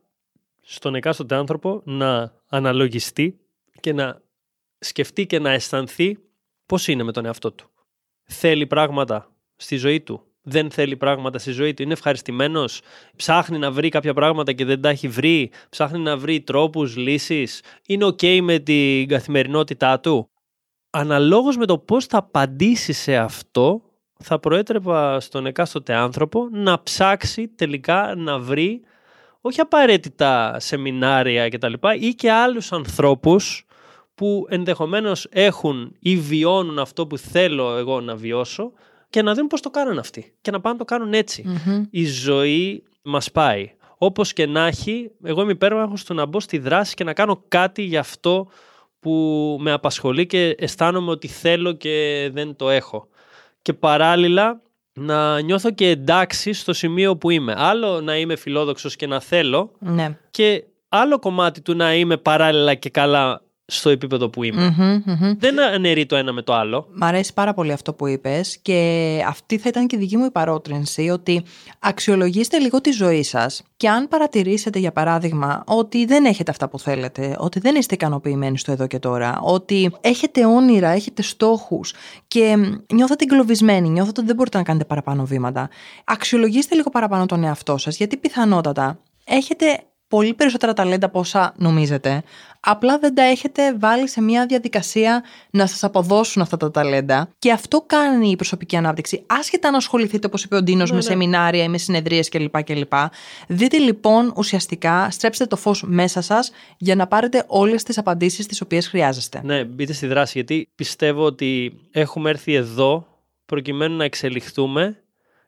στον 0.61 0.95
εκάστοτε 0.95 1.35
άνθρωπο 1.35 1.81
να 1.85 2.33
αναλογιστεί 2.47 3.39
και 3.79 3.93
να 3.93 4.21
σκεφτεί 4.79 5.25
και 5.25 5.39
να 5.39 5.51
αισθανθεί 5.51 6.17
πώς 6.65 6.87
είναι 6.87 7.03
με 7.03 7.11
τον 7.11 7.25
εαυτό 7.25 7.51
του. 7.51 7.69
Θέλει 8.23 8.67
πράγματα 8.67 9.31
στη 9.55 9.75
ζωή 9.75 10.01
του. 10.01 10.23
Δεν 10.47 10.71
θέλει 10.71 10.97
πράγματα 10.97 11.39
στη 11.39 11.51
ζωή 11.51 11.73
του. 11.73 11.81
Είναι 11.81 11.93
ευχαριστημένος. 11.93 12.81
Ψάχνει 13.15 13.57
να 13.57 13.71
βρει 13.71 13.89
κάποια 13.89 14.13
πράγματα 14.13 14.53
και 14.53 14.65
δεν 14.65 14.81
τα 14.81 14.89
έχει 14.89 15.07
βρει. 15.07 15.51
Ψάχνει 15.69 15.99
να 15.99 16.17
βρει 16.17 16.41
τρόπους, 16.41 16.95
λύσεις. 16.95 17.61
Είναι 17.87 18.05
ok 18.05 18.41
με 18.41 18.59
την 18.59 19.07
καθημερινότητά 19.07 19.99
του. 19.99 20.29
Αναλόγως 20.89 21.57
με 21.57 21.65
το 21.65 21.77
πώς 21.77 22.05
θα 22.05 22.17
απαντήσει 22.17 22.93
σε 22.93 23.15
αυτό, 23.15 23.81
θα 24.23 24.39
προέτρεπα 24.39 25.19
στον 25.19 25.45
εκάστοτε 25.45 25.93
άνθρωπο 25.93 26.47
να 26.51 26.83
ψάξει 26.83 27.47
τελικά 27.47 28.13
να 28.17 28.39
βρει 28.39 28.81
όχι 29.41 29.59
απαραίτητα 29.59 30.59
σεμινάρια 30.59 31.49
κτλ. 31.49 31.73
ή 31.99 32.13
και 32.13 32.31
άλλους 32.31 32.71
ανθρώπους 32.71 33.65
που 34.15 34.45
ενδεχομένως 34.49 35.27
έχουν 35.29 35.95
ή 35.99 36.17
βιώνουν 36.17 36.79
αυτό 36.79 37.07
που 37.07 37.17
θέλω 37.17 37.77
εγώ 37.77 38.01
να 38.01 38.15
βιώσω 38.15 38.71
και 39.09 39.21
να 39.21 39.33
δουν 39.33 39.47
πώς 39.47 39.61
το 39.61 39.69
κάνουν 39.69 39.99
αυτοί 39.99 40.33
και 40.41 40.51
να 40.51 40.61
πάνε 40.61 40.73
να 40.77 40.85
το 40.85 40.95
κάνουν 40.95 41.13
έτσι. 41.13 41.45
Η 41.91 42.05
ζωή 42.05 42.83
μας 43.01 43.31
πάει. 43.31 43.71
Όπως 43.97 44.33
και 44.33 44.45
να 44.45 44.65
έχει, 44.65 45.11
εγώ 45.23 45.41
είμαι 45.41 45.51
υπέρμαχος 45.51 45.99
στο 46.01 46.13
να 46.13 46.25
μπω 46.25 46.39
στη 46.39 46.57
δράση 46.57 46.93
και 46.93 47.03
να 47.03 47.13
κάνω 47.13 47.43
κάτι 47.47 47.81
για 47.81 47.99
αυτό 47.99 48.47
που 48.99 49.11
με 49.61 49.71
απασχολεί 49.71 50.25
και 50.25 50.55
αισθάνομαι 50.59 51.11
ότι 51.11 51.27
θέλω 51.27 51.71
και 51.71 52.29
δεν 52.33 52.55
το 52.55 52.69
έχω. 52.69 53.07
Και 53.61 53.73
παράλληλα 53.73 54.61
να 54.93 55.39
νιώθω 55.39 55.71
και 55.71 55.89
εντάξει 55.89 56.53
στο 56.53 56.73
σημείο 56.73 57.17
που 57.17 57.29
είμαι. 57.29 57.53
Άλλο 57.57 58.01
να 58.01 58.17
είμαι 58.17 58.35
φιλόδοξος 58.35 58.95
και 58.95 59.07
να 59.07 59.19
θέλω 59.19 59.71
Ναι. 59.79 60.17
και 60.31 60.63
άλλο 60.89 61.19
κομμάτι 61.19 61.61
του 61.61 61.75
να 61.75 61.95
είμαι 61.95 62.17
παράλληλα 62.17 62.73
και 62.73 62.89
καλά 62.89 63.41
στο 63.65 63.89
επίπεδο 63.89 64.29
που 64.29 64.43
είμαι. 64.43 64.75
Μμμ, 64.77 65.01
μμμ. 65.05 65.33
Δεν 65.37 65.61
αναιρεί 65.61 66.05
το 66.05 66.15
ένα 66.15 66.33
με 66.33 66.41
το 66.41 66.53
άλλο. 66.53 66.87
Μ' 66.93 67.03
αρέσει 67.03 67.33
πάρα 67.33 67.53
πολύ 67.53 67.71
αυτό 67.71 67.93
που 67.93 68.07
είπες 68.07 68.57
και 68.61 69.19
αυτή 69.27 69.57
θα 69.57 69.69
ήταν 69.69 69.87
και 69.87 69.95
η 69.95 69.99
δική 69.99 70.17
μου 70.17 70.25
η 70.25 70.31
παρότρινση 70.31 71.09
ότι 71.09 71.43
αξιολογήστε 71.79 72.57
λίγο 72.57 72.81
τη 72.81 72.91
ζωή 72.91 73.23
σας 73.23 73.63
και 73.77 73.89
αν 73.89 74.07
παρατηρήσετε 74.07 74.79
για 74.79 74.91
παράδειγμα 74.91 75.63
ότι 75.67 76.05
δεν 76.05 76.25
έχετε 76.25 76.51
αυτά 76.51 76.69
που 76.69 76.79
θέλετε, 76.79 77.35
ότι 77.39 77.59
δεν 77.59 77.75
είστε 77.75 77.93
ικανοποιημένοι 77.93 78.57
στο 78.57 78.71
εδώ 78.71 78.87
και 78.87 78.99
τώρα, 78.99 79.39
ότι 79.41 79.91
έχετε 80.01 80.45
όνειρα, 80.45 80.89
έχετε 80.89 81.21
στόχους 81.21 81.93
και 82.27 82.55
νιώθετε 82.93 83.23
εγκλωβισμένοι, 83.23 83.89
νιώθετε 83.89 84.19
ότι 84.19 84.27
δεν 84.27 84.35
μπορείτε 84.35 84.57
να 84.57 84.63
κάνετε 84.63 84.85
παραπάνω 84.85 85.25
βήματα, 85.25 85.69
αξιολογήστε 86.03 86.75
λίγο 86.75 86.89
παραπάνω 86.89 87.25
τον 87.25 87.43
εαυτό 87.43 87.77
σας 87.77 87.97
γιατί 87.97 88.17
πιθανότατα 88.17 88.99
έχετε 89.23 89.65
πολύ 90.15 90.33
περισσότερα 90.33 90.73
ταλέντα 90.73 91.05
από 91.05 91.19
όσα 91.19 91.53
νομίζετε. 91.57 92.23
Απλά 92.59 92.99
δεν 92.99 93.15
τα 93.15 93.23
έχετε 93.23 93.75
βάλει 93.77 94.09
σε 94.09 94.21
μια 94.21 94.45
διαδικασία 94.45 95.23
να 95.49 95.67
σας 95.67 95.83
αποδώσουν 95.83 96.41
αυτά 96.41 96.57
τα 96.57 96.71
ταλέντα. 96.71 97.29
Και 97.39 97.51
αυτό 97.51 97.81
κάνει 97.81 98.29
η 98.29 98.35
προσωπική 98.35 98.75
ανάπτυξη. 98.75 99.23
Άσχετα 99.25 99.67
αν 99.67 99.75
ασχοληθείτε, 99.75 100.27
όπως 100.27 100.43
είπε 100.43 100.55
ο 100.55 100.61
Ντίνος, 100.61 100.89
με 100.89 100.95
ναι. 100.95 101.01
σεμινάρια 101.01 101.63
ή 101.63 101.67
με 101.67 101.77
συνεδρίες 101.77 102.29
κλπ. 102.29 102.63
κλπ. 102.63 102.93
Δείτε 103.47 103.77
λοιπόν 103.77 104.33
ουσιαστικά, 104.35 105.09
στρέψτε 105.11 105.45
το 105.45 105.55
φως 105.55 105.83
μέσα 105.87 106.21
σας 106.21 106.51
για 106.77 106.95
να 106.95 107.07
πάρετε 107.07 107.43
όλες 107.47 107.83
τις 107.83 107.97
απαντήσεις 107.97 108.45
τις 108.45 108.61
οποίες 108.61 108.87
χρειάζεστε. 108.87 109.41
Ναι, 109.43 109.63
μπείτε 109.63 109.93
στη 109.93 110.07
δράση 110.07 110.31
γιατί 110.35 110.69
πιστεύω 110.75 111.23
ότι 111.23 111.79
έχουμε 111.91 112.29
έρθει 112.29 112.53
εδώ 112.53 113.07
προκειμένου 113.45 113.95
να 113.95 114.03
εξελιχθούμε 114.03 115.03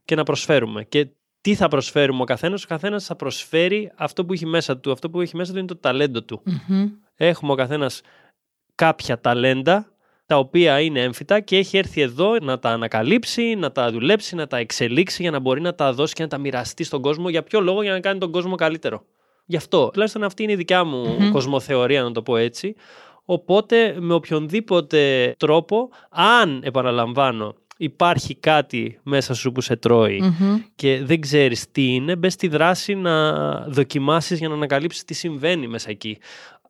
και 0.06 0.16
να 0.16 0.24
προσφέρουμε. 0.24 0.84
Και 0.84 1.08
τι 1.48 1.56
θα 1.56 1.68
προσφέρουμε 1.68 2.22
ο 2.22 2.26
καθένας, 2.26 2.64
ο 2.64 2.68
καθένας 2.68 3.06
θα 3.06 3.16
προσφέρει 3.16 3.92
αυτό 3.96 4.26
που 4.26 4.34
έχει 4.34 4.46
μέσα 4.46 4.78
του. 4.78 4.92
Αυτό 4.92 5.10
που 5.10 5.22
έχει 5.22 5.36
μέσα 5.36 5.52
του 5.52 5.58
είναι 5.58 5.68
το 5.68 5.76
ταλέντο 5.76 6.24
του. 6.24 6.42
Μμμ. 6.68 6.90
Έχουμε 7.16 7.52
ο 7.52 7.56
καθένας 7.56 8.02
κάποια 8.76 9.22
ταλέντα 9.22 9.92
τα 10.26 10.38
οποία 10.38 10.80
είναι 10.80 11.02
έμφυτα 11.02 11.40
και 11.40 11.58
έχει 11.58 11.78
έρθει 11.78 12.02
εδώ 12.02 12.38
να 12.42 12.60
τα 12.60 12.70
ανακαλύψει, 12.70 13.56
να 13.56 13.72
τα 13.72 13.92
δουλέψει, 13.92 14.36
να 14.36 14.48
τα 14.48 14.58
εξελίξει 14.58 15.22
για 15.22 15.32
να 15.32 15.40
μπορεί 15.40 15.62
να 15.62 15.76
τα 15.76 15.94
δώσει 15.94 16.14
και 16.14 16.22
να 16.22 16.30
τα 16.30 16.38
μοιραστεί 16.38 16.84
στον 16.84 17.02
κόσμο. 17.02 17.30
Για 17.30 17.44
ποιο 17.44 17.62
λόγο, 17.62 17.82
για 17.82 17.92
να 17.92 18.00
κάνει 18.00 18.20
τον 18.20 18.32
κόσμο 18.32 18.56
καλύτερο. 18.56 19.06
Γι' 19.46 19.58
αυτό. 19.58 19.90
Τουλάχιστον 19.90 20.24
αυτή 20.24 20.44
είναι 20.44 20.52
η 20.52 20.56
δικιά 20.56 20.84
μου 20.84 21.16
Μμμ. 21.20 21.32
κοσμοθεωρία, 21.32 22.04
να 22.04 22.12
το 22.12 22.22
πω 22.22 22.38
έτσι. 22.38 22.76
Οπότε 23.30 23.96
με 24.00 24.14
οποιονδήποτε 24.14 25.34
τρόπο, 25.38 25.90
αν 26.10 26.62
επαναλαμβάνω, 26.64 27.56
υπάρχει 27.78 28.36
κάτι 28.36 29.00
μέσα 29.04 29.34
σου 29.34 29.52
που 29.52 29.62
σε 29.62 29.76
τρώει 29.76 30.20
Μμμ. 30.22 30.58
και 30.76 31.04
δεν 31.04 31.22
ξέρεις 31.22 31.72
τι 31.72 31.94
είναι, 31.94 32.16
μπες 32.16 32.34
στη 32.34 32.48
δράση 32.48 32.96
να 32.96 33.32
δοκιμάσεις 33.68 34.40
για 34.40 34.48
να 34.48 34.54
ανακαλύψεις 34.54 35.04
τι 35.04 35.14
συμβαίνει 35.14 35.68
μέσα 35.68 35.90
εκεί. 35.90 36.18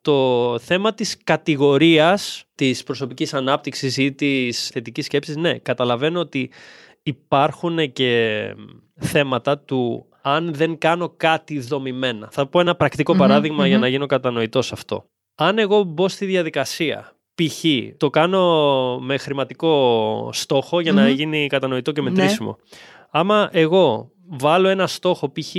Το 0.01 0.59
θέμα 0.59 0.93
της 0.93 1.17
κατηγορίας 1.23 2.43
της 2.55 2.83
προσωπικής 2.83 3.33
ανάπτυξης 3.33 3.97
ή 3.97 4.13
της 4.13 4.67
θετικής 4.67 5.05
σκέψης, 5.05 5.35
ναι, 5.35 5.57
καταλαβαίνω 5.57 6.19
ότι 6.19 6.51
υπάρχουν 7.03 7.91
και 7.91 8.43
θέματα 8.95 9.59
του 9.59 10.05
αν 10.21 10.53
δεν 10.53 10.77
κάνω 10.77 11.13
κάτι 11.17 11.59
δομημένα. 11.59 12.29
Θα 12.31 12.47
πω 12.47 12.59
ένα 12.59 12.75
πρακτικό 12.75 13.13
Μμμ, 13.13 13.19
παράδειγμα 13.19 13.67
για 13.67 13.75
μμμ. 13.75 13.81
να 13.81 13.87
γίνω 13.87 14.05
κατανοητός 14.05 14.71
αυτό. 14.71 15.05
Αν 15.39 15.57
εγώ 15.57 15.83
μπω 15.83 16.07
στη 16.07 16.25
διαδικασία, 16.25 17.11
π.χ. 17.35 17.63
το 17.97 18.09
κάνω 18.09 18.99
με 18.99 19.17
χρηματικό 19.17 20.29
στόχο 20.33 20.79
για 20.79 20.93
να 20.93 21.01
Μμμ. 21.01 21.09
γίνει 21.13 21.47
κατανοητό 21.47 21.91
και 21.91 22.01
Ναι. 22.01 22.09
μετρήσιμο. 22.09 22.57
Άμα 23.09 23.49
εγώ 23.51 24.11
βάλω 24.27 24.67
ένα 24.67 24.87
στόχο 24.87 25.31
π.χ. 25.31 25.55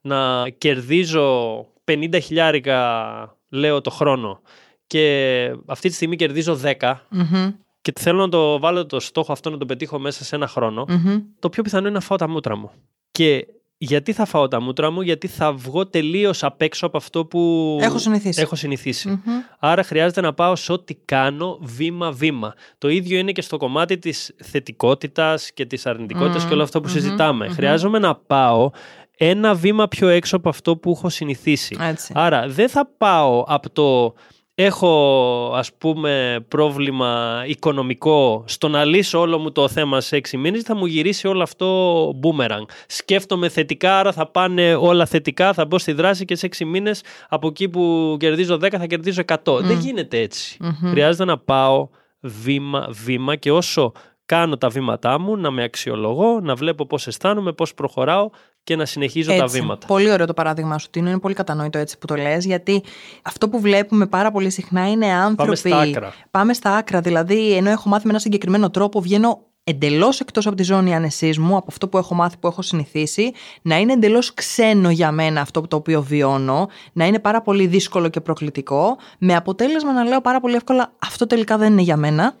να 0.00 0.48
κερδίζω 0.48 1.58
50 1.84 2.18
χιλιάρικα 2.22 3.36
λέω 3.48 3.80
το 3.80 3.90
χρόνο 3.90 4.40
και 4.86 5.54
αυτή 5.66 5.88
τη 5.88 5.94
στιγμή 5.94 6.16
κερδίζω 6.16 6.60
10 6.78 6.94
Μμμ. 7.08 7.50
και 7.82 7.92
θέλω 7.98 8.18
να 8.20 8.28
το 8.28 8.58
βάλω 8.58 8.86
το 8.86 9.00
στόχο 9.00 9.32
αυτό 9.32 9.50
να 9.50 9.58
το 9.58 9.66
πετύχω 9.66 9.98
μέσα 9.98 10.24
σε 10.24 10.34
ένα 10.36 10.46
χρόνο, 10.46 10.84
Μμμ. 10.88 11.18
το 11.38 11.48
πιο 11.48 11.62
πιθανό 11.62 11.86
είναι 11.86 11.94
να 11.94 12.00
φάω 12.00 12.18
τα 12.18 12.28
μούτρα 12.28 12.56
μου. 12.56 12.70
Και 13.10 13.46
γιατί 13.82 14.12
θα 14.12 14.24
φάω 14.24 14.48
τα 14.48 14.60
μούτρα 14.60 14.90
μου, 14.90 15.00
γιατί 15.00 15.26
θα 15.26 15.52
βγω 15.52 15.86
τελείως 15.86 16.44
απ' 16.44 16.62
έξω 16.62 16.86
από 16.86 16.96
αυτό 16.96 17.24
που 17.24 17.78
Έχω 17.80 17.98
συνηθίσει. 17.98 18.40
έχω 18.40 18.54
συνηθίσει. 18.56 19.08
Μμμ. 19.08 19.32
Άρα 19.58 19.82
χρειάζεται 19.82 20.20
να 20.20 20.32
πάω 20.34 20.56
σε 20.56 20.72
ό,τι 20.72 20.94
κάνω 21.04 21.58
βήμα-βήμα. 21.60 22.54
Το 22.78 22.88
ίδιο 22.88 23.18
είναι 23.18 23.32
και 23.32 23.42
στο 23.42 23.56
κομμάτι 23.56 23.98
της 23.98 24.34
θετικότητας 24.42 25.52
και 25.52 25.66
της 25.66 25.86
αρνητικότητας 25.86 26.42
Μμμ, 26.42 26.48
και 26.48 26.54
όλο 26.54 26.62
αυτό 26.62 26.80
που 26.80 26.88
μμμ, 26.88 26.94
συζητάμε. 26.94 27.46
μμμ. 27.46 27.54
Χρειάζομαι 27.54 27.98
να 27.98 28.14
πάω 28.14 28.70
ένα 29.16 29.54
βήμα 29.54 29.88
πιο 29.88 30.08
έξω 30.08 30.36
από 30.36 30.48
αυτό 30.48 30.76
που 30.76 30.90
έχω 30.90 31.08
συνηθίσει. 31.08 31.76
Έτσι. 31.80 32.12
Άρα 32.16 32.48
δεν 32.48 32.68
θα 32.68 32.86
πάω 32.98 33.44
από 33.48 33.70
το 33.70 34.14
έχω 34.64 35.52
ας 35.54 35.72
πούμε 35.72 36.44
πρόβλημα 36.48 37.42
οικονομικό 37.46 38.44
στο 38.46 38.68
να 38.68 38.84
λύσω 38.84 39.20
όλο 39.20 39.38
μου 39.38 39.52
το 39.52 39.68
θέμα 39.68 40.00
σε 40.00 40.16
έξι 40.16 40.36
μήνες 40.36 40.62
θα 40.62 40.74
μου 40.76 40.86
γυρίσει 40.86 41.26
όλο 41.26 41.42
αυτό 41.42 42.08
boomerang. 42.22 42.64
Σκέφτομαι 42.86 43.48
θετικά 43.48 43.98
άρα 43.98 44.12
θα 44.12 44.26
πάνε 44.26 44.74
όλα 44.74 45.06
θετικά, 45.06 45.52
θα 45.52 45.64
μπω 45.64 45.78
στη 45.78 45.92
δράση 45.92 46.24
και 46.24 46.34
σε 46.34 46.46
έξι 46.46 46.64
μήνες 46.64 47.02
από 47.28 47.48
εκεί 47.48 47.68
που 47.68 48.16
κερδίζω 48.18 48.54
10 48.54 48.70
θα 48.70 48.86
κερδίζω 48.86 49.22
100. 49.44 49.60
Δεν 49.60 49.78
γίνεται 49.78 50.18
έτσι. 50.18 50.56
Μμμ. 50.60 50.90
Χρειάζεται 50.90 51.24
να 51.24 51.38
πάω 51.38 51.88
βήμα-βήμα 52.20 53.36
και 53.36 53.52
όσο 53.52 53.92
κάνω 54.30 54.56
τα 54.58 54.68
βήματά 54.68 55.20
μου 55.20 55.36
να 55.36 55.50
με 55.50 55.62
αξιολογώ, 55.62 56.40
να 56.40 56.54
βλέπω 56.54 56.86
πώς 56.86 57.06
αισθάνομαι, 57.06 57.52
πώς 57.52 57.74
προχωράω 57.74 58.30
και 58.64 58.76
να 58.76 58.84
συνεχίζω 58.84 59.28
τα 59.30 59.42
Έτσι. 59.42 59.60
βήματα. 59.60 59.86
Πολύ 59.86 60.10
ωραίο 60.10 60.26
το 60.26 60.34
παράδειγμα 60.34 60.78
σου, 60.78 60.90
Τίνο. 60.90 61.08
Είναι 61.08 61.18
πολύ 61.18 61.34
κατανόητο 61.34 61.78
έτσι 61.78 61.98
που 61.98 62.06
το 62.06 62.14
λες, 62.14 62.44
γιατί 62.44 62.82
αυτό 63.22 63.48
που 63.48 63.60
βλέπουμε 63.60 64.06
πάρα 64.06 64.30
πολύ 64.30 64.50
συχνά 64.50 64.90
είναι 64.90 65.06
άνθρωποι. 65.06 65.56
στα 65.56 65.78
άκρα. 65.78 66.12
Πάμε 66.30 66.52
στα 66.52 66.76
άκρα. 66.76 67.00
Δηλαδή, 67.00 67.56
ενώ 67.56 67.70
έχω 67.70 67.88
μάθει 67.88 68.04
με 68.04 68.10
ένα 68.10 68.20
συγκεκριμένο 68.20 68.70
τρόπο, 68.70 69.00
βγαίνω 69.00 69.40
εντελώς 69.64 70.20
εκτός 70.20 70.46
από 70.46 70.56
τη 70.56 70.62
ζώνη 70.62 70.94
άνεσής 70.94 71.38
μου, 71.38 71.56
από 71.56 71.66
αυτό 71.68 71.88
που 71.88 71.98
έχω 71.98 72.14
μάθει, 72.14 72.36
που 72.38 72.46
έχω 72.46 72.62
συνηθίσει, 72.62 73.32
να 73.62 73.78
είναι 73.78 73.92
εντελώς 73.92 74.34
ξένο 74.34 74.90
για 74.90 75.12
μένα 75.12 75.40
αυτό 75.40 75.60
το 75.60 75.76
οποίο 75.76 76.02
βιώνω, 76.02 76.68
να 76.92 77.06
είναι 77.06 77.18
πάρα 77.18 77.42
πολύ 77.42 77.66
δύσκολο 77.66 78.08
και 78.08 78.20
προκλητικό, 78.20 78.96
με 79.18 79.34
αποτέλεσμα 79.34 79.92
να 79.92 80.04
λέω 80.04 80.20
πάρα 80.20 80.40
πολύ 80.40 80.54
εύκολα 80.54 80.92
αυτό 80.98 81.26
τελικά 81.26 81.58
δεν 81.58 81.72
είναι 81.72 81.82
για 81.82 81.96
μένα 81.96 82.34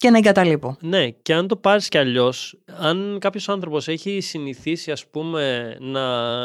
και 0.00 0.10
να 0.10 0.18
εγκαταλείπω. 0.18 0.76
Ναι, 0.80 1.10
και 1.10 1.34
αν 1.34 1.46
το 1.48 1.56
πάρεις 1.56 1.88
κι 1.88 1.98
αλλιώς, 1.98 2.58
αν 2.78 3.16
κάποιος 3.20 3.48
άνθρωπος 3.48 3.88
έχει 3.88 4.20
συνηθίσει, 4.20 4.90
ας 4.90 5.06
πούμε, 5.06 5.76
να 5.80 6.00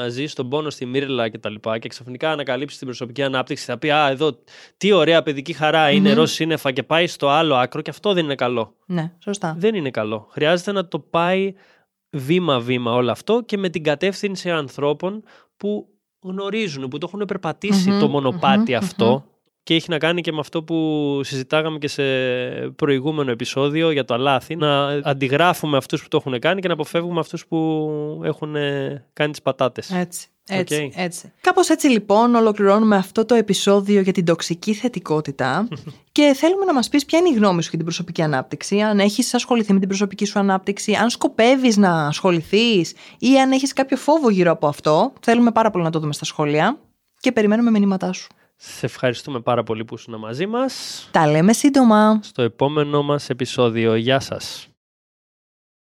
ζει 0.09 0.25
στον 0.25 0.49
πόνο 0.49 0.69
στη 0.69 0.85
μύρλα 0.85 1.29
και 1.29 1.37
τα 1.37 1.49
λοιπά 1.49 1.77
και 1.79 1.87
ξαφνικά 1.87 2.31
ανακαλύψει 2.31 2.77
την 2.77 2.87
προσωπική 2.87 3.23
ανάπτυξη, 3.23 3.65
θα 3.65 3.77
πει 3.77 3.91
Α, 3.91 4.09
εδώ 4.09 4.37
τι 4.77 4.91
ωραία 4.91 5.23
παιδική 5.23 5.53
χαρά 5.53 5.91
είναι, 5.91 6.11
mm-hmm. 6.11 6.15
ροζ 6.15 6.31
σύννεφα 6.31 6.71
και 6.71 6.83
πάει 6.83 7.07
στο 7.07 7.29
άλλο 7.29 7.55
άκρο 7.55 7.81
και 7.81 7.89
αυτό 7.89 8.13
δεν 8.13 8.23
είναι 8.23 8.35
καλό. 8.35 8.75
Ναι, 8.85 9.11
σωστά. 9.23 9.55
Δεν 9.57 9.75
είναι 9.75 9.89
καλό. 9.89 10.27
Χρειάζεται 10.31 10.71
να 10.71 10.87
το 10.87 10.99
πάει 10.99 11.53
βήμα-βήμα 12.09 12.93
όλο 12.93 13.11
αυτό 13.11 13.41
και 13.45 13.57
με 13.57 13.69
την 13.69 13.83
κατεύθυνση 13.83 14.51
ανθρώπων 14.51 15.23
που 15.57 15.87
γνωρίζουν, 16.19 16.87
που 16.87 16.97
το 16.97 17.09
έχουν 17.13 17.99
το 17.99 18.07
μονοπάτι 18.07 18.75
αυτό 18.75 19.25
και 19.65 19.73
έχει 19.73 19.89
να 19.89 19.97
κάνει 19.97 20.21
και 20.21 20.31
με 20.31 20.39
αυτό 20.39 20.63
που 20.63 21.19
συζητάγαμε 21.23 21.77
και 21.77 21.87
σε 21.87 22.03
προηγούμενο 22.75 23.31
επεισόδιο 23.31 23.91
για 23.91 24.05
το 24.05 24.17
λάθη, 24.17 24.55
να 24.55 24.87
αντιγράφουμε 24.87 25.77
αυτούς 25.77 26.01
που 26.01 26.07
το 26.07 26.17
έχουν 26.17 26.39
κάνει 26.39 26.61
και 26.61 26.67
να 26.67 26.73
αποφεύγουμε 26.73 27.19
αυτούς 27.19 27.47
που 27.47 28.21
έχουν 28.23 28.55
κάνει 29.13 29.31
τις 29.31 29.41
πατάτες. 29.41 29.91
Έτσι. 29.91 30.27
Έτσι, 30.47 30.91
okay. 30.91 30.99
έτσι. 31.01 31.31
Κάπως 31.41 31.69
έτσι 31.69 31.87
λοιπόν 31.87 32.35
ολοκληρώνουμε 32.35 32.95
αυτό 32.95 33.25
το 33.25 33.35
επεισόδιο 33.35 34.01
για 34.01 34.13
την 34.13 34.25
τοξική 34.25 34.73
θετικότητα 34.73 35.67
και 36.11 36.33
θέλουμε 36.35 36.65
να 36.65 36.73
μας 36.73 36.89
πεις 36.89 37.05
ποια 37.05 37.19
είναι 37.19 37.29
η 37.29 37.33
γνώμη 37.33 37.61
σου 37.61 37.69
για 37.69 37.77
την 37.77 37.87
προσωπική 37.87 38.21
ανάπτυξη, 38.21 38.79
αν 38.79 38.99
έχεις 38.99 39.33
ασχοληθεί 39.33 39.73
με 39.73 39.79
την 39.79 39.87
προσωπική 39.87 40.25
σου 40.25 40.39
ανάπτυξη, 40.39 40.93
αν 40.93 41.09
σκοπεύεις 41.09 41.77
να 41.77 42.07
ασχοληθείς 42.07 42.93
ή 43.19 43.39
αν 43.39 43.51
έχεις 43.51 43.73
κάποιο 43.73 43.97
φόβο 43.97 44.29
γύρω 44.29 44.51
από 44.51 44.67
αυτό. 44.67 45.13
Θέλουμε 45.21 45.51
πάρα 45.51 45.69
πολύ 45.69 45.83
να 45.83 45.89
το 45.89 45.99
δούμε 45.99 46.13
στα 46.13 46.25
σχόλια 46.25 46.77
και 47.19 47.31
περιμένουμε 47.31 47.71
μηνύματά 47.71 48.13
σου. 48.13 48.27
Σε 48.55 48.85
ευχαριστούμε 48.85 49.39
πάρα 49.39 49.63
πολύ 49.63 49.85
που 49.85 49.95
ήσουν 49.95 50.19
μαζί 50.19 50.45
μας. 50.45 51.07
Τα 51.11 51.27
λέμε 51.27 51.53
σύντομα. 51.53 52.19
Στο 52.23 52.41
επόμενο 52.41 53.03
μας 53.03 53.29
επεισόδιο. 53.29 53.95
Γεια 53.95 54.19
σας. 54.19 54.67